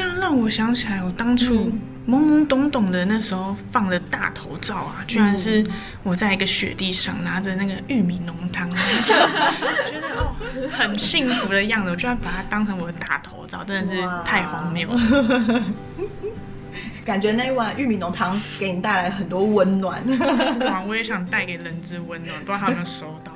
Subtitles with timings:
[0.00, 1.70] 这样让我想起来，我当初
[2.08, 5.62] 懵懵懂懂的那时候放的大头照啊，居然是
[6.02, 10.34] 我在一个雪地上拿着那个玉米浓汤， 觉得哦
[10.70, 15.62] 很幸福的样子，我居然把它当成我的大头照，真的是太荒谬了。
[17.04, 20.02] 感觉那一碗玉米浓汤给你带来很多温暖。
[20.64, 23.32] 哇，我也想带给人之温暖，不知道他有没有收到。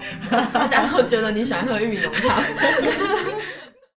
[0.51, 2.43] 大家都觉得你喜欢喝玉米浓汤。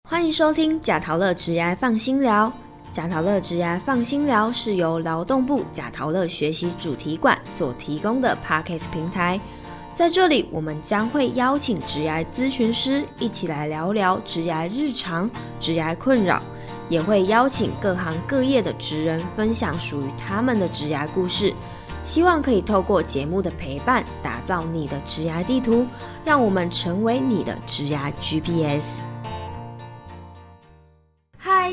[0.07, 2.53] 欢迎收听贾陶乐职涯放心聊。
[2.93, 9.41] 贾陶乐职涯放心聊是由劳动部贾陶乐学习主题馆所提供的 Podcast 平台。
[9.95, 15.27] 在这里，我们将会邀请职涯咨询师一起来聊聊职涯日常、
[15.59, 16.39] 职涯困扰，
[16.87, 21.51] 也会邀请各行各业的职人分享属于他们的职涯故事。
[22.03, 25.87] 希望可以透过节目的陪伴，打造你的职涯地图，
[26.23, 28.99] 让我们成为你的职涯 GPS。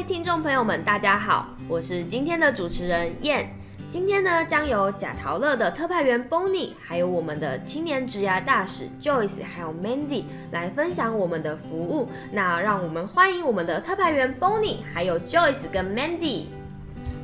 [0.02, 3.48] 嗨，听众朋友们，大家好，我是今天的主持人燕。
[3.88, 12.10] 今天呢，将由贾陶乐的特派员 Bonnie，还有我们的青年职涯大使 Joyce，还有 Mandy 来分享我们的服务。
[12.32, 16.46] 那让我们欢迎我们的特派员 Bonnie，还有 Joyce 跟 Mandy。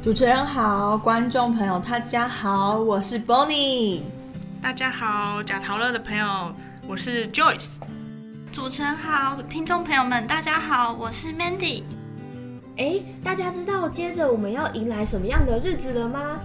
[0.01, 4.03] 主持人好，观众朋友大家好，我是 Bonnie。
[4.62, 6.55] 大家好，贾陶乐的朋友，
[6.87, 7.79] 我是 Joyce。
[8.53, 11.83] 主持人好，听众朋友们大家好，我是 Mandy。
[12.79, 16.41] 哎，大家知道接着我们要迎来什么样的日子了吗？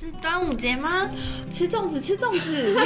[0.00, 1.08] 是端午节吗？
[1.52, 2.78] 吃粽子，吃粽子，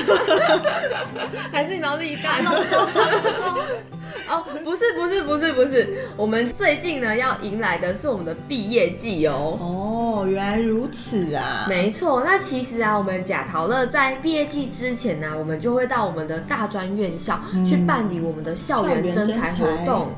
[1.53, 2.43] 还是你们要立蛋？
[4.29, 9.59] 哦，不是不是不是不是，我们最近呢要迎来的是我们的毕业季哦。
[9.61, 11.67] 哦，原来如此啊！
[11.69, 20.09] 没错，那其实啊，我们贾陶乐在毕业季之前呢，我们就会到我们的大专院校去办理我们的校园征才活动。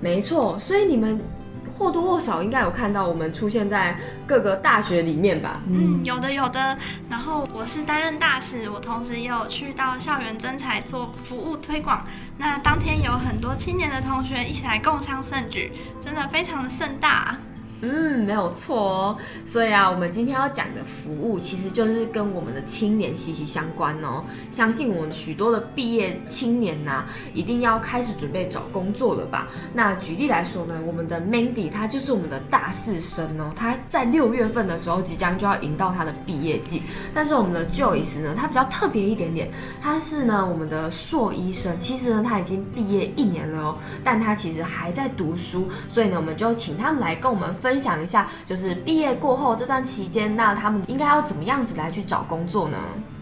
[0.00, 1.18] 没错，所以你们。
[1.78, 5.60] 或多或少应该有看到我们出现在各个大学里面吧？
[5.68, 6.76] 嗯，有的有的。
[7.08, 12.06] 然后我是担任大使，我同时也有去到校园征才做服务推广。
[12.38, 15.72] 那当天有很多青年的同学一起来共襄盛举，
[16.04, 17.36] 真的非常的盛大。
[17.84, 19.18] 嗯，没有错哦。
[19.44, 24.24] 所以啊，我们今天要讲的服务，其实就是跟我们的青年息息相关哦。
[24.52, 27.04] 相信我们许多的毕业青年呐，
[27.34, 29.48] 一定要开始准备找工作了吧？
[29.74, 36.84] 那举例来说呢，我们的 Mandy 他就是我们的大四生哦，他在六月份的时候即将就要迎到他的毕业季。
[37.12, 39.50] 但是我们的 Joyce 呢，他比较特别一点点，
[39.80, 47.71] 他是呢我们的硕医生，其实呢他已经毕业一年了哦，但他其实还在读书，所以呢我们就请他们来跟我们分。
[47.72, 52.76] 分享一下，就是毕业过后这段期间，那他们应该要怎么样子来去找工作呢？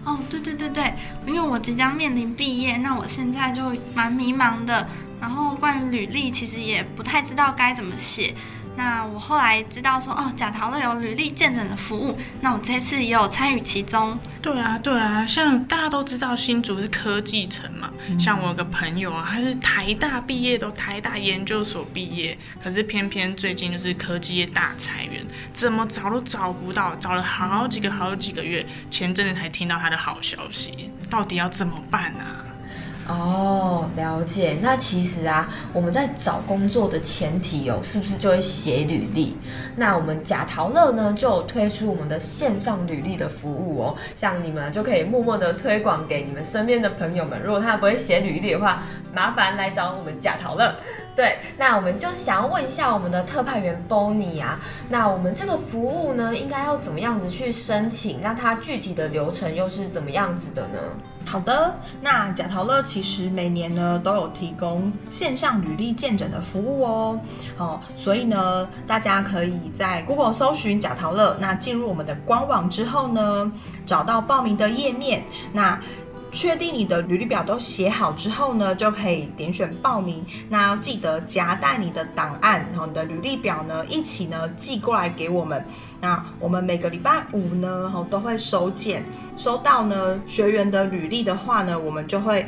[0.04, 0.92] 哦，对对对对，
[1.24, 3.62] 因为我即将面临毕业，那我现在就
[3.94, 4.84] 蛮迷茫的，
[5.20, 8.34] 然后关于履历，其实也不太知道该怎么写。
[8.76, 14.18] 那我后来知道说，哦，假陶乐有履历见证的服务，那我这次也有参与其中。
[14.40, 32.20] 对啊，对啊，像大家都知道新竹是科技城嘛，像我有个朋友啊，他是台大毕业，都台大研究所毕业，可是偏偏最近就是科技业大裁员，怎么找都找不到，找了好几个好几个月，前阵子才听到他的好消息，到底要怎么办呢？
[33.10, 34.56] 哦，了解。
[34.62, 39.36] 那其实啊，我们在找工作的前提哦，是不是就会写履历？
[39.76, 47.40] 那我们贾陶乐呢，就推出我们的线上履历的服务哦，像你们就可以默默的推广给你们身边的朋友们。
[47.42, 48.82] 如果他不会写履历的话，
[49.12, 50.74] 麻烦来找我们贾陶乐。
[51.16, 58.20] 对，那我们就想要问一下我们的特派员 Bonnie 啊，那我们这个服务呢，应该要怎么样子去申请？
[58.22, 60.78] 那它具体的流程又是怎么样子的呢？
[61.26, 67.20] 好的，那贾陶乐其实每年呢都有提供线上履历见诊的服务哦。
[67.56, 73.52] 哦，所以呢，大家可以在 Google 搜寻贾陶乐，那进入我们的官网之后呢，
[73.86, 75.78] 找到报名的页面，那。
[76.32, 80.24] 确定你的履历表都写好之后呢，就可以点选报名。
[80.48, 85.64] 那要记得夹带你的档案，然后你的履历表呢一起呢寄过来给我们。
[86.00, 89.04] 那我们每个礼拜五呢，哈都会收件，
[89.36, 92.46] 收到呢学员的履历的话呢，我们就会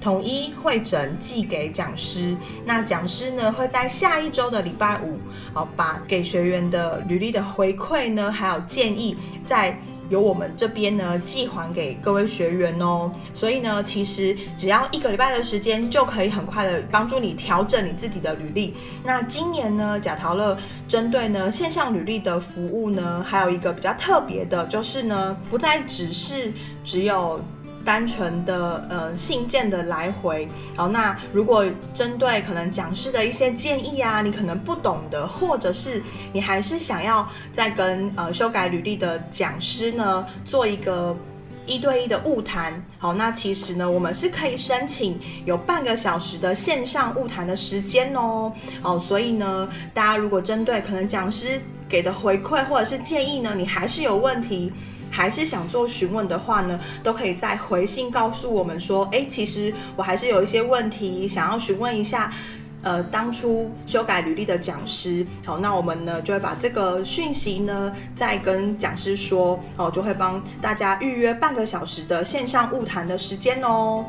[0.00, 2.36] 统一会诊寄给讲师。
[2.64, 5.18] 那讲师呢会在下一周的礼拜五，
[5.52, 9.78] 好把给学员的履历的回馈呢，还有建议在。
[10.10, 18.74] 由我们这边呢寄还给各位学员哦，所以呢，其实只要一个礼拜的时间，就可以很快的帮助你调整你自己的履历。
[19.04, 20.56] 那今年呢，贾陶乐
[20.86, 26.52] 针对呢线上履历的服务呢，还有一个比较特别的，就是呢，不再只是
[26.84, 27.40] 只有
[27.84, 30.48] 单纯的呃信件的来回。
[30.76, 36.02] 好，那如果针对可能讲师的一些建议啊，你可能不懂的，或者是
[36.32, 41.16] 你还是想要再跟呃修改履历的讲师呢做一个。
[41.66, 48.52] 一对一的物谈，好，那其实呢，我们是可以申请有半个小时的线上物谈的时间哦，
[48.82, 51.58] 哦，所以呢，大家如果针对可能讲师
[51.88, 54.70] 给的回馈或者是建议呢，你还是有问题，
[55.14, 62.32] 还是想做询问的话呢，都可以在回信告诉我们说，哎，其实我还是有一些问题想要询问一下。
[62.82, 74.04] 呃，当初修改履历的讲师，好，那我们呢就会把这个讯息呢再跟讲师说，哦，就会帮大家预约半个小时的线上物谈的时间哦。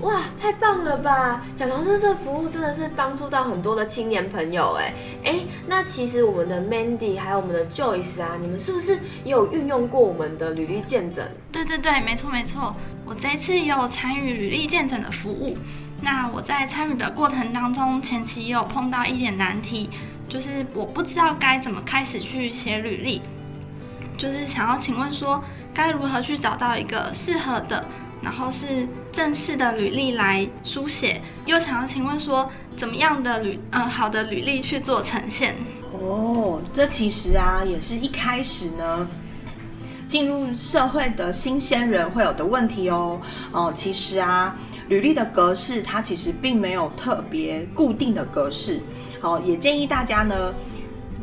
[0.00, 1.42] 哇，太棒了吧！
[1.56, 4.92] 讲到这，这服务真的是帮助到很多的青年朋友，哎
[5.24, 11.26] 哎，那其实我们的 Mandy 还有我们的 Joyce 啊，你们是不是也有运用过我们的履历见证？
[11.50, 12.76] 对对对，没错没错，
[13.06, 15.56] 我这次也有参与履历见证的服务。
[16.02, 19.88] 那我在参与的过程当中，前期也有碰到一点难题，
[20.28, 23.22] 就是我不知道该怎么开始去写履历，
[24.18, 27.82] 就是想要请问说，该如何去找到一个适合的，
[28.26, 35.54] 然后是正式的履历来书写，又想要请问说，怎么样的履，嗯，好的履历去做呈现？
[35.92, 39.08] 哦，这其实啊，也是一开始呢，
[40.08, 43.20] 进入社会的新鲜人会有的问题哦。
[43.52, 44.56] 哦，其实啊。
[44.88, 48.80] 履历的格式，它其实并没有特别固定的格式。
[49.20, 50.52] 好，也建议大家呢，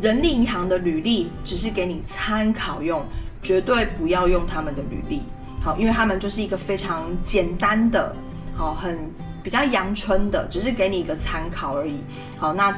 [0.01, 3.05] 人力银行的履历只是给你参考用，
[3.41, 5.21] 绝对不要用他们的履历。
[5.63, 8.13] 好，因为他们就是一个非常简单的，
[8.55, 8.99] 好，很
[9.41, 12.01] 比较阳春的，只是给你一个参考而已。
[12.37, 12.77] 好，那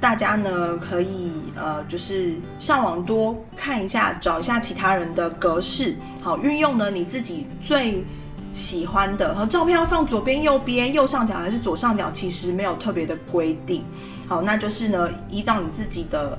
[0.00, 8.04] 大家呢可以呃，就是上网多看一下，找一下其他人的格式，好，运用呢你自己最。
[8.52, 13.84] 喜欢的，然后照片要放左边、右边、右上角还是左上角，其实没有特别的规定。
[14.26, 16.38] 好，那就是呢，依照你自己的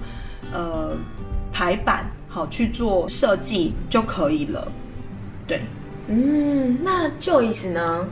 [0.52, 0.98] 呃
[1.54, 4.68] 排版好去做设计就可以了。
[5.46, 5.62] 对，
[6.08, 8.08] 嗯，那就意思呢？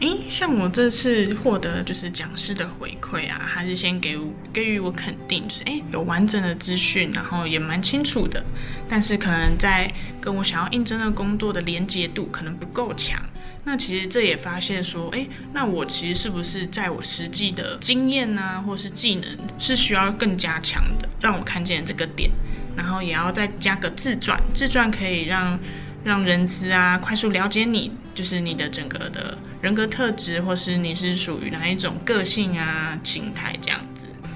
[0.00, 4.18] 诶，像我这次获得就是讲师的回馈啊，还是先给
[4.52, 8.42] 给予我肯定，就是诶有完整的资讯，然后也蛮清楚的，
[8.88, 13.20] 但是可能在跟我想要应征的工作的连接度可能不够强。
[13.64, 19.24] 那其实这也发现说，诶，那我其实是不是在我实际的经验啊，或是技能
[19.60, 22.28] 是需要更加强的，让我看见这个点，
[22.76, 25.56] 然后也要再加个自传，自传可以让
[26.04, 29.38] 让人知啊快速了解你，就是你的整个的。
[29.60, 33.80] 人格特质，或是你是属于哪一种个性啊、形态这样？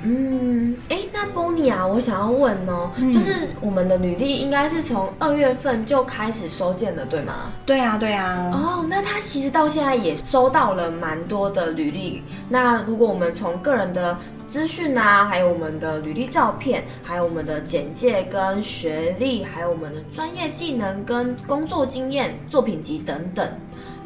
[0.09, 7.51] 嗯，哎，那 Bonnie 啊，我想要问哦，就是我们的履历应该是从二月份就开始收件的，对吗？
[7.65, 8.53] 对啊，对啊。
[8.55, 12.23] 哦，那他其实到现在也收到了蛮多的履历。
[12.49, 14.17] 那如果我们从个人的
[14.47, 23.45] 资讯啊，还有我们的履历照片，还有我们的简介跟学历，还有我们的专业技能跟工作经验、作品集等等。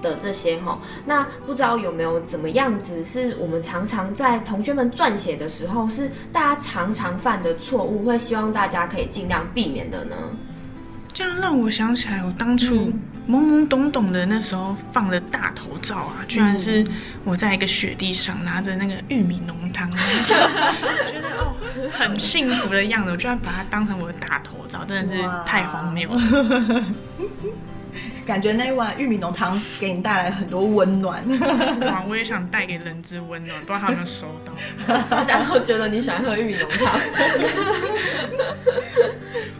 [0.02, 10.16] 的这些哈，那不知道有没有怎么样子，是我们常常在同学们撰写的时候，是大家常常犯的错误，会希望大家可以尽量避免的呢？
[11.12, 12.92] 这样让我想起来，我当初
[13.28, 16.86] 懵懵懂懂的那时候放的大头照啊，居然是
[17.24, 21.54] 我在一个雪地上拿着那个玉米浓汤， 觉得哦
[21.92, 26.20] 很幸福的样子，我居然把它当成我的大头照，真的是太荒谬了。
[28.26, 31.24] 感觉那一碗玉米浓汤给你带来很多温暖，
[31.82, 32.04] 哇！
[32.08, 34.52] 我也想带给人之温暖，不知道他有没有收到。
[35.10, 36.92] 大家都觉得你喜欢喝玉米浓汤。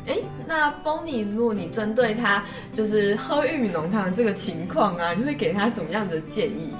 [0.07, 6.73] 哎，那 Bonnie，如果你针对他就是喝玉米浓汤这个情况啊，你会给他什么样的建议？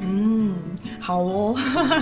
[0.00, 0.54] 嗯，
[1.00, 1.56] 好哦。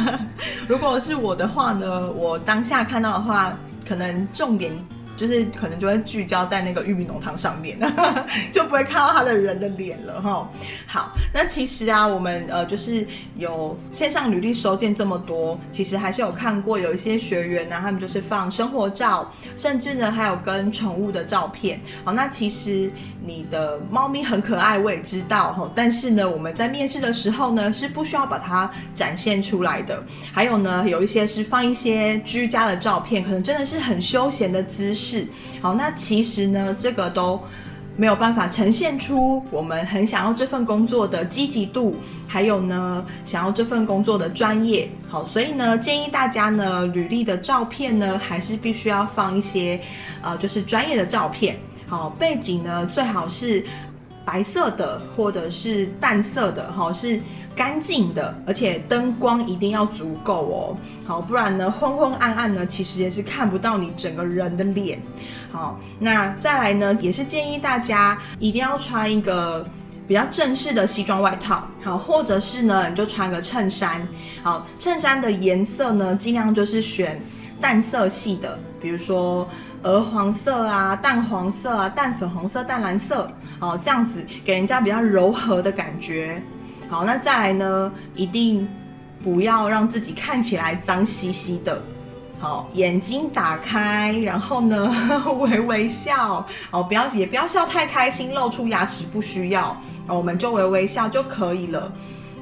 [0.67, 4.73] 如果是我的话呢，我当下看到的话，可能重点。
[5.21, 7.79] 就是可能就会聚焦在那个玉米浓汤上面，
[8.51, 10.49] 就不会看到他的人的脸了哈。
[10.87, 21.79] 好，那其实啊，我们呃就是有线上履历收件这么多，其实还是有看过有一些学员呢，他们就是放生活照，甚至呢还有跟宠物的照片。
[22.03, 22.91] 好，那其实
[23.23, 25.71] 你的猫咪很可爱，我也知道哈。
[25.75, 30.03] 但是呢，我们在面试的时候呢，是不需要把它展现出来的。
[30.33, 35.10] 还有呢，有一些是放一些居家的照片，可能真的是很休闲的姿势。
[35.11, 35.27] 是
[35.61, 37.41] 好，那其实呢，这个都
[37.97, 41.97] 没有办法呈现出我们很想要这份工作的积极度，
[42.29, 44.89] 还有呢，想要这份工作的专业。
[45.09, 49.81] 好，所以呢，建议大家呢，履历的照片呢，还是必须要放一些，
[50.23, 51.59] 呃，就是专业的照片。
[51.89, 53.65] 好，背景呢，最好是
[54.25, 57.21] 白色的或者是淡色的，好，是
[57.55, 60.77] 干净的，而且灯光一定要足够哦，
[61.07, 65.01] 好，不然呢昏昏暗暗呢，其实也是看不到你整个人的脸。
[65.53, 69.67] 好，那再来呢，也是建议大家一定要穿一个
[70.09, 74.07] 比较正式的西装外套，好，或者是呢你就穿个衬衫，
[74.43, 77.21] 好，衬衫的颜色呢尽量就是选
[77.61, 79.49] 淡色系的，比如说。
[79.83, 83.27] 鹅黄色啊，淡黄色啊，淡粉红色、淡蓝色，
[83.61, 86.43] 哦，这样子给人家比较柔和的感觉。
[86.91, 88.69] 好，那再来呢，一定
[89.23, 91.81] 不要让自己看起来脏兮兮的。
[92.41, 94.93] 好，眼睛打开，然后呢，
[95.39, 96.45] 微微笑。
[96.73, 99.77] 哦，不要也不要笑太开心，露出牙齿不需要。
[100.09, 101.93] 我们就微微笑就可以了。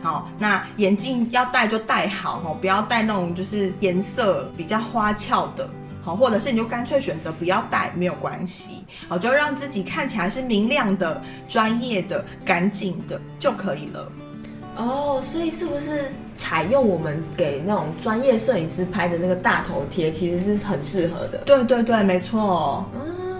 [0.00, 5.68] 好，那眼镜要戴就戴好，哦，不要戴那种就是颜色比较花俏的。
[6.02, 8.82] 好，或者是你就干脆选择不要戴，没有关系。
[9.08, 14.10] 好，就让自己看起来是明亮的、专业的、干净的就可以了。
[14.78, 21.38] 哦，所以是不是采用我们给那种专业摄影师拍的那个大头贴，其实是很适合的？
[21.38, 22.84] 对对对，没错。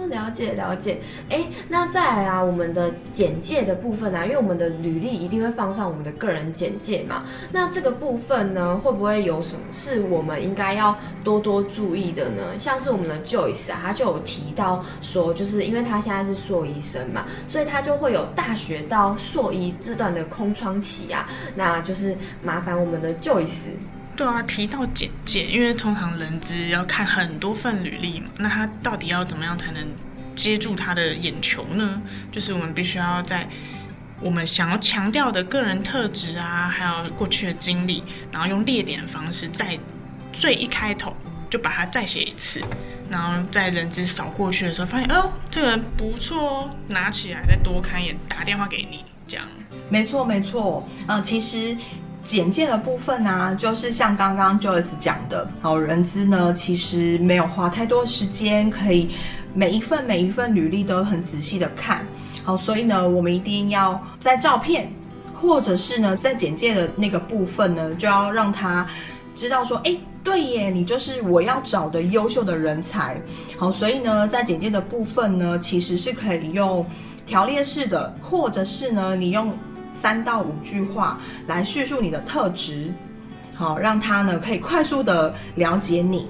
[0.09, 0.99] 了解了解，
[1.29, 12.57] 哎，那再来啊，我们的简介的部分啊，因为我们的履历一定会放上我们的个人简介嘛，那这个部分呢，会不会有什么是我们应该要多多注意的呢？
[12.57, 23.69] 像是我们的 Joyce 啊，他就有提到说，就是因为他现在是硕医生嘛，所以他就会有大学到硕医这段的空窗期啊，那就是麻烦我们的 Joyce。
[24.19, 29.81] 对啊，提到简介，因为通常人资要看很多份履历嘛，那他到底要怎么样才能
[30.35, 32.01] 接住他的眼球呢？
[32.29, 33.47] 就是我们必须要在
[34.19, 39.79] 我们想要强调的个人特质啊，还有过去的经历，然后用列点方式，在
[40.33, 41.13] 最一开头
[41.49, 42.61] 就把它再写一次，
[43.09, 49.45] 然后在人资扫过去的时候，发现哦，这个人不错哦，拿起来再多看一眼，打电话给你，这样。
[49.89, 51.77] 没错，没错，嗯，其实。
[52.29, 59.09] 简介的部分呢，就是像刚刚 Joyce 讲的，好，人资呢其实没有花太多时间，可以
[59.55, 62.05] 每一份每一份履历都很仔细的看，
[62.43, 64.91] 好，所以呢，我们一定要在照片
[65.41, 68.87] 或者是呢在简介的那个部分呢，就要让他
[69.33, 73.19] 知道说，哎，对耶，你就是我要找的优秀的人才，
[73.57, 76.85] 好，所以呢，在简介的部分呢，其实是可以用
[77.25, 79.51] 条列式的，或者是呢，你用。
[79.91, 82.93] 三到五句话来叙述你的特质，
[83.55, 86.27] 好让他呢可以快速的了解你。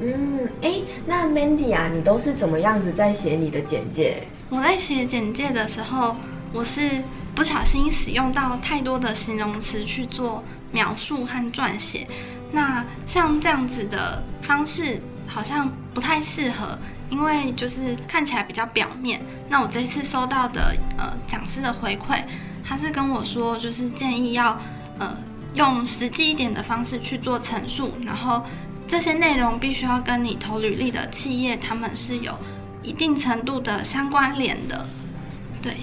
[0.00, 0.74] 嗯，哎，
[1.06, 4.22] 那 Mandy 啊，你都是怎么样子在写你的简介？
[4.48, 6.16] 我在写简介的时候，
[6.52, 7.02] 我是
[7.34, 12.06] 不小心使用到太多的形容词去做描述和撰写。
[12.50, 16.78] 那像这样子的方式好像不太适合。
[17.10, 22.22] 因为就是看起来比较表面，那我这一次收到的呃讲师的回馈，
[22.64, 24.58] 他是跟我说，就是建议要
[24.98, 25.16] 呃
[25.54, 28.44] 用实际一点的方式去做陈述，然后
[28.86, 32.34] 这些内容必须要跟你投履历的企业他们是有
[32.82, 34.86] 一定程度的相关联的，
[35.62, 35.76] 对。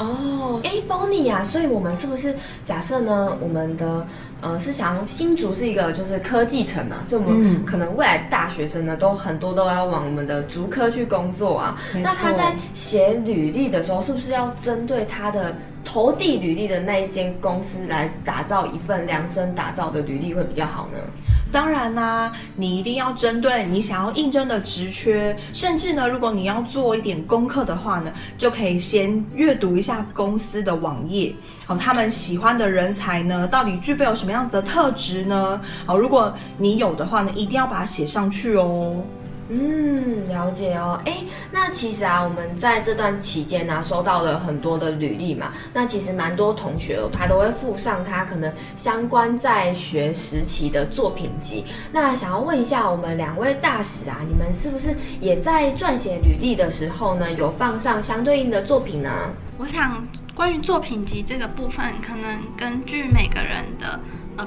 [0.00, 3.36] 哦，哎，Bonnie 啊，所以我们是不是假设呢？
[3.38, 4.06] 我们的
[4.40, 11.76] 呃是想新竹是一个就是科技城嘛，所以我们可能未来大学生呢都很多都要往我们的竹科去工作啊。
[12.02, 15.54] 那他在写履历的时候，是不是要针对他的
[15.84, 20.98] 投递履历的那一间公司来打造一份量身打造的履历会比较好呢？
[21.52, 31.34] 当然啦，你一定要针对你想要应征的职缺，甚至呢，如果你要做一点功课的话呢，就可以先阅读一下公司的网页，
[31.66, 35.60] 好，他们喜欢的人才呢，到底具备有什么样子的特质呢？
[35.84, 39.02] 好，如果你有的话呢，一定要把它写上去哦。
[39.52, 41.00] 嗯，了解哦。
[41.04, 41.18] 哎，
[41.50, 45.52] 那其实啊，我们在这段期间呢，收到了很多的履历嘛。
[45.74, 51.64] 那其实蛮多同学他都会附上他可能相关在学时期的作品集。
[51.90, 59.10] 那想要问一下我们两位大使啊，你们是不是也在撰写履历的时候呢，有放上相对应的作品呢？
[59.58, 63.98] 我想关于作品集这个部分，可能根据每个人的。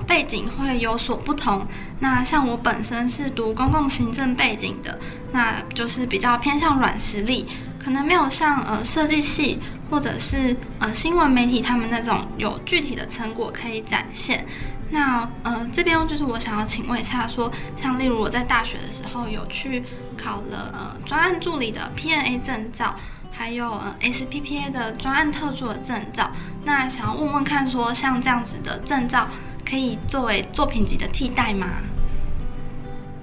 [0.08, 1.66] 背景会有所不同。
[2.00, 5.00] 那像我本身是读公共行政背景的，
[5.32, 7.48] 那就是比较偏向软实力，
[7.80, 9.60] 可能没有像呃设计系
[9.90, 14.46] 或者是呃新闻媒体他们那种有具体的成果可以展现。
[14.90, 19.84] 那呃这边就是我想要请问一下，说像例如我在大学的时候有去
[20.18, 22.96] 考了呃专案助理的 P.N.A 证照，
[23.32, 26.30] 还有呃 S.P.P.A 的专案特助的证照。
[26.66, 29.28] 那想要问问看，说像这样子的证照。
[29.66, 31.68] 可以作为作品集的替代吗？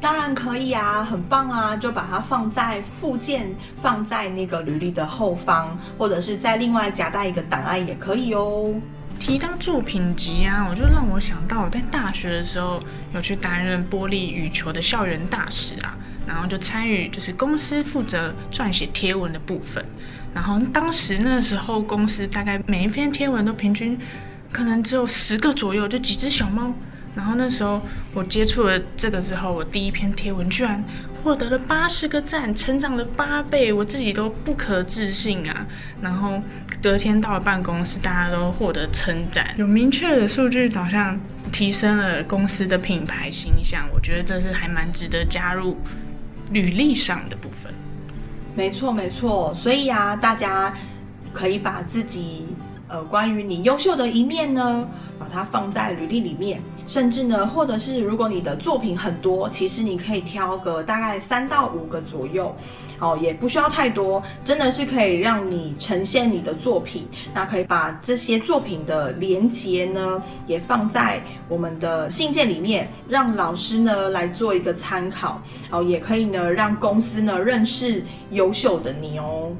[0.00, 8.72] 当然可以啊，很棒啊，就把它放在附件，放在那个履历的后方，或者是再另外夹带一个档案也可以哦。
[9.18, 12.82] 提到作品集啊，我就让我想到我在大学的时候
[13.12, 15.94] 有去担任玻璃羽球的校园大使啊，
[16.26, 19.84] 然后就参与就是公司负责撰写贴文的部分，
[20.32, 23.98] 然后当时那时候公司大概每一篇贴文都平均
[24.52, 26.72] 可能只有十个左右，就几只小猫。
[27.14, 27.82] 然后那时候
[28.14, 30.82] 我接触了这个之后，我第一篇贴文居然
[31.22, 35.66] 获得了八十个赞，成长了八倍，我自己都不可置信啊！
[36.00, 36.40] 然后
[36.80, 41.18] 隔天到了办公室，大家都获得称赞，有明确的数据导向，
[41.50, 43.88] 提升了公司的品牌形象。
[43.92, 45.76] 我觉得这是还蛮值得加入
[46.52, 47.74] 履历上的部分。
[48.54, 49.52] 没错，没错。
[49.52, 50.72] 所以啊，大家
[51.32, 52.46] 可以把自己
[52.90, 56.60] 呃关于你优秀的一面呢，把它放在履历里面。
[56.86, 62.52] 甚至呢，或者是如果你的作品很多，其实你可以挑个大概三到五个左右，
[62.98, 67.06] 哦，也不需要太多，真的是可以让你呈现你的作品。
[67.32, 79.52] 那可以把这些作品的连接呢，也放在我们的信件里面，让老师呢来做一个参考，哦，也可以呢让公司呢认识优秀的你哦。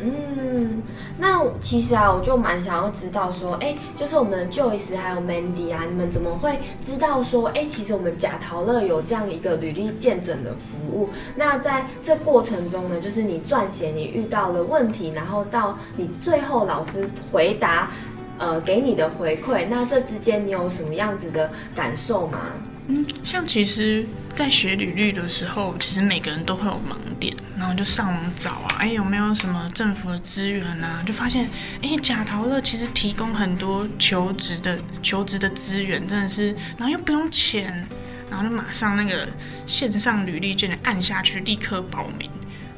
[0.00, 0.82] 嗯，
[1.18, 11.08] 那其实啊，我就蛮想要知道说，哎，就是我们 Joyce 还有 Mandy 啊，你们怎么会知道说，哎，其实我们假陶乐有这样一个履历见证的服务？
[11.36, 17.90] 那在这过程中呢，就是你撰写你遇到的问题，然后到你最后老师回答，
[18.38, 22.40] 呃，给你的回馈，那这之间你有什么样子的感受吗？
[22.86, 24.04] 嗯，像其实，
[24.36, 31.02] 在学履历的时候，其实每个人都会有盲点，然后就上网找啊，哎，有没有什么政府的资源啊？
[31.06, 31.48] 就发现，
[31.80, 37.86] 哎，假陶乐其实提供很多求职的求职的资源，真的是，然后又不用钱，
[38.30, 39.26] 然后就马上那个
[39.66, 42.30] 线上履历就能按下去，立刻报名。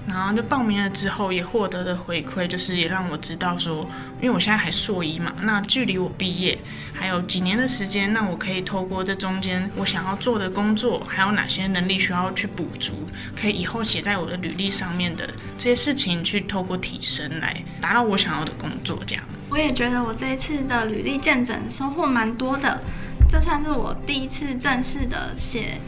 [0.09, 3.83] 然后就报名了之后，也获得的回馈就是也让我知道说，
[4.21, 6.57] 因为我现在还硕一嘛，那距离我毕业
[6.95, 12.93] 还有几年的时间，那我可以透过这中间我想要做的工作，还有哪些能力需要去补足，
[13.41, 19.01] 可以以后写在我的履历上面的这些事情，去透过提升来达到我想要的工作。
[19.07, 22.81] 这样，我也觉得我这一次的履历见证收获蛮多的，
[23.29, 25.81] 这算是我第一次正式的写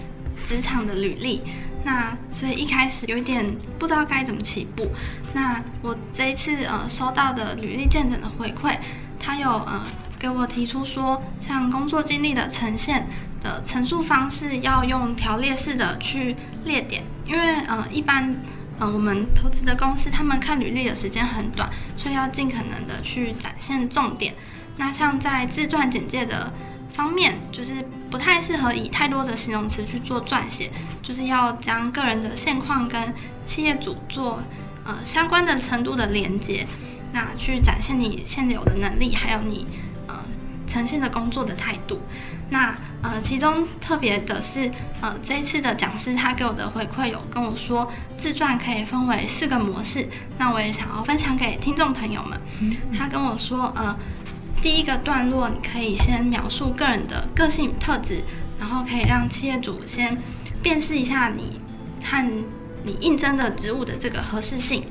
[0.45, 1.41] 职场的履历。
[1.85, 3.45] 那所以一开始有一点
[3.79, 4.87] 不知道该怎么起步。
[5.33, 8.77] 那我这一次呃收到的履历见证的回馈，
[9.19, 9.87] 他有呃
[10.19, 13.07] 给我提出说，像工作经历的呈现
[13.43, 18.35] 的陈述方式要用条列式的去列点，因为呃一般
[18.79, 24.35] 呃我们投资的公司他们看履历的时间很短，所以要尽可能的去展现重点。
[24.77, 26.53] 那像在自传简介的。
[26.99, 27.75] 方面就是
[28.11, 30.69] 不太适合以太多的形容词去做撰写，
[31.01, 33.15] 就是要将个人的现况跟
[33.47, 34.43] 企业主做
[34.85, 36.67] 呃相关的程度的连接，
[37.13, 39.65] 那去展现你现有的能力，还有你
[40.09, 40.17] 呃
[40.67, 42.01] 呈现的工作的态度。
[42.51, 44.69] 那呃其中特别的是
[45.01, 52.41] 呃这一次的讲师他给我的回馈有跟我说自传可以分为四个模式，那我也想要分享给听众朋友们。
[52.99, 53.97] 他跟我说呃。
[54.61, 58.23] 第一个段落，你可以先描述个人的个性特质，
[58.59, 60.21] 然后可以让企业主先
[60.63, 61.61] 辨识一下你
[62.03, 62.29] 和
[62.83, 64.85] 你应征的职务的这个合适性。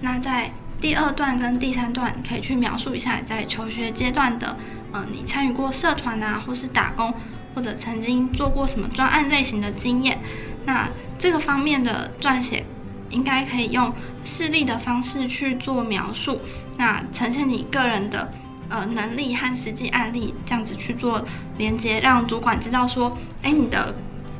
[0.00, 4.56] 那在第二段跟第三段，可以去描述一下你在求学阶段的，
[4.92, 7.12] 呃，你参与过社团啊，或是打工，
[7.54, 10.18] 或者曾经做过什么专案类型的经验。
[10.64, 12.64] 那这个方面的撰写，
[13.10, 13.92] 应该可以用
[14.22, 16.40] 事例的方式去做描述，
[16.76, 18.32] 那呈现你个人的。
[18.70, 21.22] 呃，能力和实际案例这样子去做
[21.58, 23.94] 连接，让主管知道说，哎，你的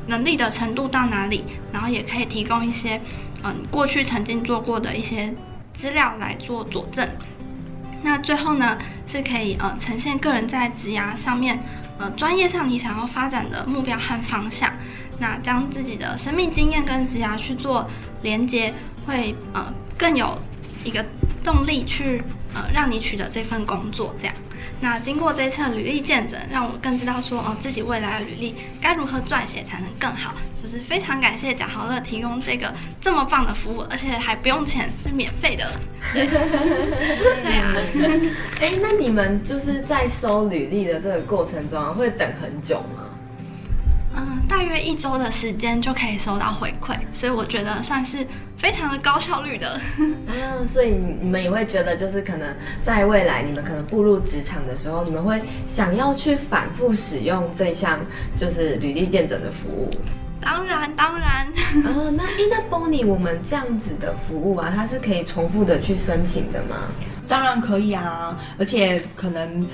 [0.07, 2.99] 能力的程度到哪里，然后也可以提供一些，
[3.43, 5.33] 嗯，过去曾经做过的一些
[5.75, 7.07] 资料来做佐证。
[8.01, 11.59] 那最后呢，是可以呃呈现个人在职涯上面，
[11.99, 14.71] 呃，专业上你想要发展的目标和方向。
[15.19, 17.87] 那将自己的生命经验跟职涯去做
[18.23, 18.73] 连接，
[19.05, 20.35] 会呃更有
[20.83, 21.05] 一个
[21.43, 22.23] 动力去。
[22.53, 24.35] 呃，让你取得这份工作，这样。
[24.81, 30.33] 那经过这一次的履历见证，让我更知道说，哦，自己未来的履历该如何撰写才能更好。
[30.61, 35.71] 就是非常感谢贾豪乐提供这个这么棒的服务，而且还不用钱，是免费的。
[36.11, 37.73] 对呀。
[38.59, 43.10] 哎，那你们就是在收履历的这个过程中，会等很久吗？
[44.15, 48.25] 嗯，大约一周的时间就可以收到回馈，所以我觉得算是
[48.57, 49.79] 非常的高效率的。
[49.97, 57.99] 嗯，所以你们也会觉得，就是可能在未来你们可能步入职场的时候，你们会想要去反复使用这项
[58.35, 59.89] 就是履历见证的服务。
[60.41, 61.47] 当然当然。
[61.85, 66.75] 呃，那诶，那 Bonnie 我们这样子的服务啊，它是可以重复的去申请的吗？
[67.27, 69.65] 当然可以啊，而且可能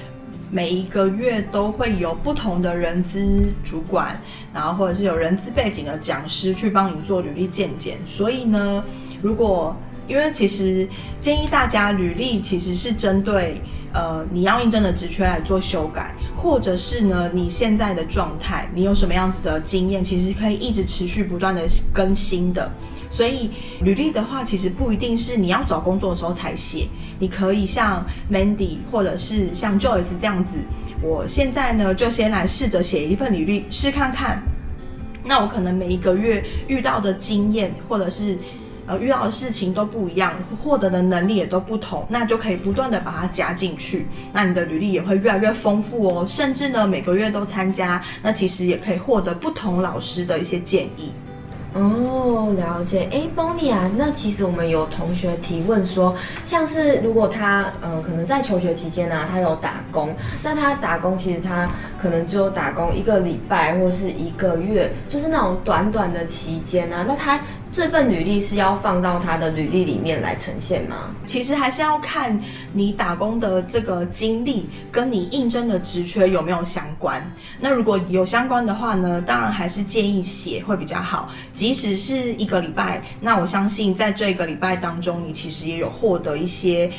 [0.50, 4.20] 每一个月都会有不同的人资主管，
[4.54, 7.98] 然后或者是有人资背景的讲师去帮你做履历鉴检。
[8.06, 8.84] 所以呢，
[9.22, 9.76] 如果
[10.08, 10.88] 因为其实
[11.20, 13.60] 建议大家履历其实是针对
[13.94, 21.62] 呃你要应征的职缺来做修改，或者是呢你现在的状态，你有什么样子的经验，其实可以一直持续不断的
[21.94, 22.72] 更新的。
[23.18, 23.50] 所以
[23.82, 26.86] 履历的话，其实不一定是你要找工作的时候才写，
[27.18, 30.58] 你可以像 Mandy 或者是像 Joyce 这样子，
[31.02, 34.40] 我现在呢就先来试着写一份履历试看看。
[35.24, 38.38] 那我可能每一个月遇到的经验或者是
[38.86, 40.32] 呃遇到的事情都不一样，
[40.64, 46.24] 获得的能力也都不同，那就可以不断的把它加进去，那你的履历也会越来越丰富哦。
[46.28, 51.12] 甚至呢每个月都参加，那其实也可以获得不同老师的一些建议。
[51.74, 53.08] 哦，了解。
[53.12, 61.70] 哎，Bonnie 啊，那其实我们有同学提问说，像是如果他嗯可能在求学期间呢，他有打工，那他打工其实他
[62.02, 67.40] 可能只有打工一个礼拜或是一个月，就是那种短短的期间呢，那他。
[67.72, 71.14] 这份履历是要放到他的履历里面来呈现吗？
[71.26, 72.40] 其实还是要看
[72.74, 77.22] 你打工的这个经历跟你应征的职缺有没有相关。
[77.60, 81.30] 那如果有相关的话呢，当然还是建议写会比较好。
[81.52, 86.90] 即使是一个礼拜，那我相信在这个礼拜当中，你其实也有获得一些，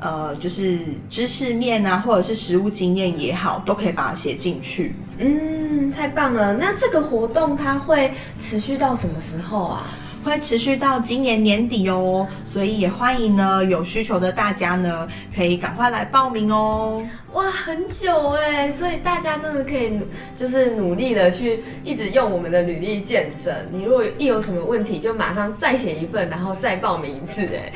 [0.00, 4.94] 呃，就是知识面啊，或者是实务经验也好，都可以把它写进去。
[5.18, 6.54] 嗯，太棒了。
[6.54, 9.92] 那这个活动它会持续到什么时候啊？
[10.24, 17.06] 会持续到今年年底哦，所以也欢迎呢有需求的大家呢，可以赶快来报名哦。
[17.34, 20.00] 哇，很久哎，所以大家真的可以
[20.36, 23.54] 就是努力的去一直用我们的履历见证。
[23.70, 27.72] 你如果一有什么问题，就马上再写一份，然后再报名一次哎。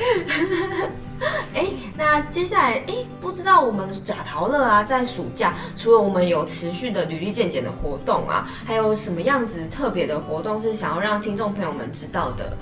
[1.55, 12.57] 哎，那接下来哎，不知道我们贾陶乐啊，在暑假除了我们有持续的履历鉴检的活动啊，还有什么样子特别的活动是想要让听众朋友们知道的？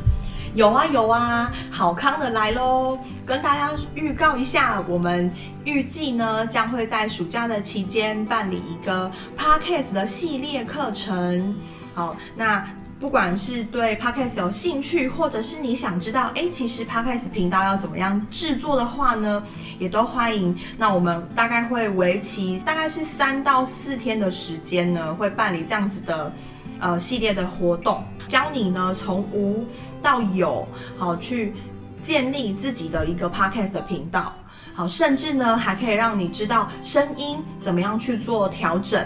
[0.55, 2.99] 有啊有啊，好康的来喽！
[3.27, 5.31] 跟大家预告一下，我们
[5.65, 11.55] 预计呢将会在暑假的期间办理一个 Podcast 的系列课程。
[11.95, 12.67] 好，那。
[12.99, 19.43] 不管是对 podcast 有兴趣，或者是你想知道，哎，其实 podcast 频道要怎么样制作的话呢，
[19.79, 20.57] 也都欢迎。
[20.79, 26.33] 那我们大概会为期大概是三到四天的时间呢，会办理这样子的
[26.81, 29.67] 呃系列的活动，教你呢从无
[30.03, 31.53] 到有，好去
[32.01, 34.33] 建立自己的一个 podcast 的频道，
[34.75, 39.05] 好，甚至呢还可以让你知道声音怎么样去做调整。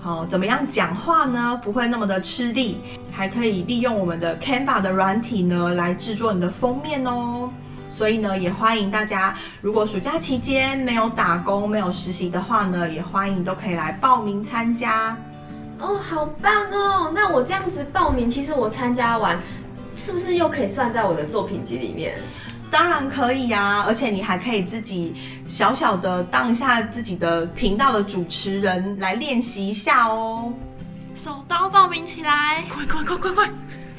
[0.00, 1.60] 好，怎么样讲话呢？
[1.64, 2.78] 不会那么的吃力，
[3.16, 7.48] 还可以利用我们的 Canva 的软体呢来制作你的封面哦。
[7.88, 15.16] 所以呢，也欢迎大家，如果暑假期间没有打工、没有实习的话呢，也欢迎都可以来报名参加。
[15.78, 17.10] 哦，好棒哦！
[17.14, 19.40] 那我这样子报名，其实我参加完，
[19.94, 22.16] 是不是又可以算在我的作品集里面？
[22.70, 25.14] 当然可以呀，而且你还可以自己
[25.46, 30.52] 小小的当一下自己的频道的主持人来练习一下哦。
[31.26, 33.50] 手刀报名起来，快快快快快！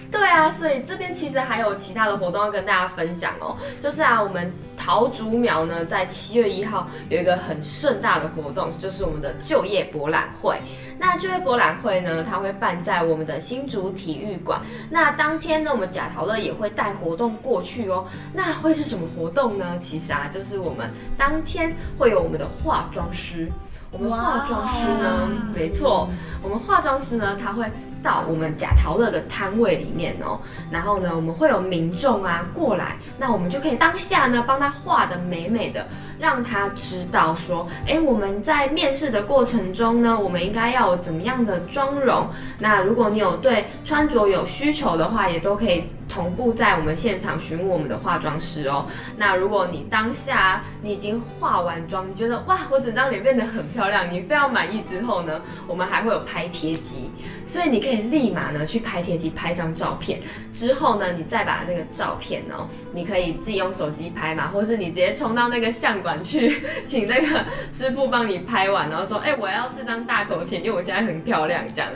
[0.10, 3.58] 对啊，所以这边其实还有其他的活动要跟大家分享哦。
[3.82, 10.58] 就是啊，我们桃竹苗呢，在七月一号有一个很盛大的活动，就是我们的就业博览会。
[10.98, 14.62] 那就业博览会呢，它会办在我们的新竹体育馆。
[14.90, 18.08] 那当天呢，我们贾陶乐也会带活动过去哦。
[18.34, 19.78] 那会是什么活动呢？
[19.78, 23.52] 其实啊，就是我们当天会有我们的化妆师。
[23.90, 26.10] 我们化妆师呢，没错，
[26.44, 27.66] 我们化妆师呢，他会
[28.04, 30.40] 到我们假陶乐的摊位里面哦。
[30.70, 35.86] 然后呢，我们会有民众啊过来，那我们就可以当下呢帮他画的美美的。
[36.20, 42.28] 让他知道说，哎，我们在面试的过程中呢，我们应该要有怎么样的妆容？
[42.58, 45.92] 那如果你有对穿着有需求的话，也都可以。
[46.08, 48.86] 同步在我们现场询问我们的化妆师哦。
[49.18, 57.12] 那如果你当下你已经化完妆，你觉得哇，我整张脸变得很漂亮，你非常满意之后呢，我们还会有拍贴机，
[57.46, 71.92] 所以你可以立马呢去拍贴机拍张照片，之后呢你再把那个照片哦，你可以自己用手机拍嘛，或是你直接冲到那个相馆去，请那个师傅帮你拍完，然后说，哎，我要这张大头贴，因为我现在很漂亮这样。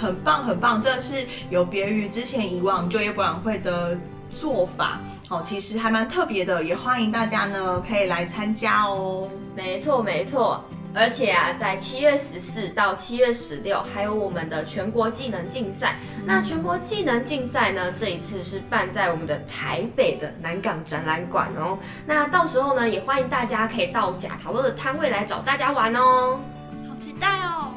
[0.00, 3.96] 很棒，很棒，这是有别于之前以往就业博览会的
[4.34, 9.28] 做法，哦，其实还蛮特别的，也欢迎大家呢可以来参加哦。
[9.54, 10.64] 没错，没错。
[10.92, 15.94] 而且啊，在七月十四到七月十六，还有我们的全国技能竞赛。
[16.24, 21.78] 那全国技能竞赛呢，这一次是办在我们的台北的南港展览馆哦。
[22.06, 26.40] 那到时候呢，也欢迎大家可以到假陶乐的摊位来找大家玩哦。
[26.88, 27.74] 好期待哦！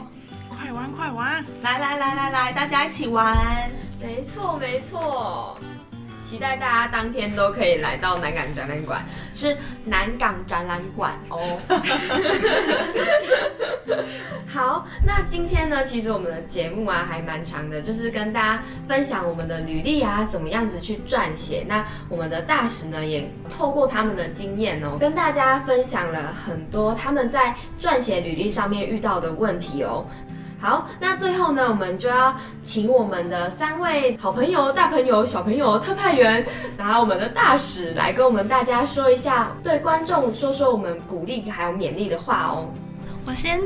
[1.04, 1.46] 快玩快玩！
[1.64, 3.38] 来来来来来，大家一起玩。
[4.02, 5.58] 没错没错。
[6.24, 11.60] 期待大家当天都可以来到南港展览馆，是南港展览馆哦。
[14.48, 21.66] 好，那今天呢，其实我们的节目啊还蛮长的，就是跟大家分享我们的履历啊，怎么样子去撰写。
[21.68, 30.06] 那我们的大使呢，也透过他们的经验哦，跟大家分享了很多他们在撰写履历上面遇到的问题哦。
[30.64, 36.46] 好，那最后呢，我们就要请我们的三位好朋友、大朋友、小朋友特派员，
[36.78, 42.72] 然后我们的大使来跟我们大家说一下，对观众说说我们鼓励还有勉励的话哦。
[43.26, 43.60] 我先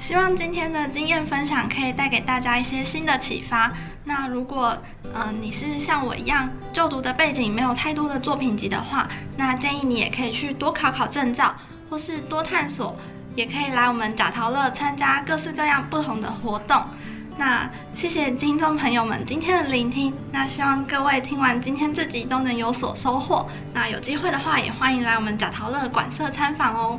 [0.00, 3.72] 希望今天的经验分享可以带给大家一些新的启发。
[4.02, 4.76] 那如果
[5.14, 11.54] 嗯你是像我一样就读的背景没有太多的作品集的话，那建议你也可以去多考考证照，
[11.88, 12.96] 或是多探索。
[13.36, 16.82] 也可以来我们贾陶乐参加各式各样不同的活动。
[17.36, 20.10] 那谢谢听众朋友们今天的聆听。
[20.32, 23.46] 那希望各位听完今天这集都能有所收获。
[23.74, 26.98] 那有机会的话，也欢迎来我们贾陶乐馆舍参访哦。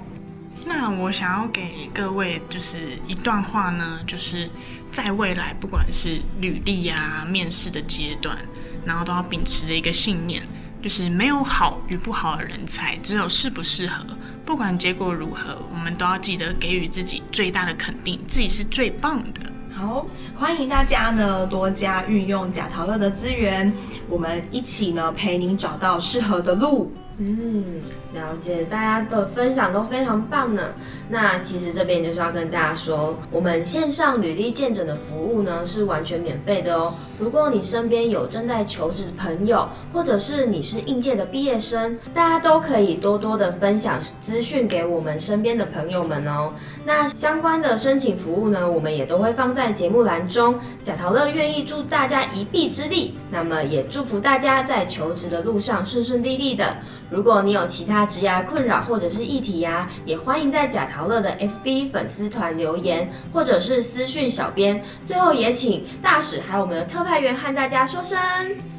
[0.63, 4.47] 那我想要给各位就是一段话呢，就是
[4.93, 8.37] 在未来不管是履历啊、面试的阶段，
[8.85, 10.43] 然后都要秉持着一个信念，
[10.83, 14.05] 就是没有好与不好的人才，只有适不适合。
[14.47, 19.41] 不管结果如何，我们都要记得给予自己最大的肯定，自己是最棒的。
[19.73, 20.05] 好，
[20.37, 23.71] 欢迎大家呢多加运用假陶乐的资源，
[24.07, 26.93] 我们一起呢陪您找到适合的路。
[27.17, 27.81] 嗯，
[28.13, 30.63] 了解，大家的分享都非常棒呢。
[31.09, 36.95] 那其实这边就是要跟大家说，我们线上履历见诊的服务呢是完全免费的哦。
[37.19, 46.53] 如果你身边有正在求职的朋友，或者是你是应届的毕业生，大家都可以多多的分享资讯给我们身边的朋友们哦。
[46.85, 50.55] 那相关的申请服务呢，我们也都会放在节目栏中。
[50.83, 56.77] 贾陶乐愿意助大家一臂之力，那么也祝福大家在求职的路上顺顺利利的。
[57.09, 64.83] 如果你有其他职涯困扰或者是议题呀，也欢迎在贾陶乐的 FB 粉丝团留言，或者是私讯小编。
[65.05, 68.17] 最后也请大使还有我们的特派员和大家说声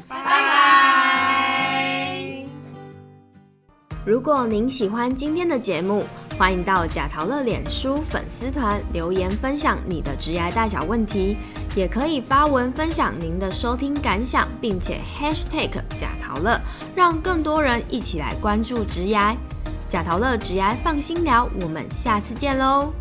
[0.07, 2.08] 拜拜。
[4.09, 6.03] 如果您喜欢今天的节目，
[6.35, 11.37] 欢迎到贾陶乐脸书粉丝团留言分享你的职牙大小问题，
[11.75, 16.59] 也可以发文分享您的收听感想，并且 #hashtag 贾陶乐，
[16.95, 19.37] 让更多人一起来关注职牙。
[19.87, 22.91] 贾陶乐职牙放心聊，我们下次见喽。